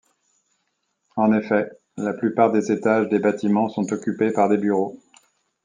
En 1.15 1.31
effet, 1.31 1.69
la 1.95 2.13
plupart 2.13 2.51
des 2.51 2.71
étages 2.71 3.07
des 3.09 3.19
bâtiments 3.19 3.69
sont 3.69 3.93
occupés 3.93 4.31
par 4.31 4.49
des 4.49 4.57
bureaux. 4.57 4.99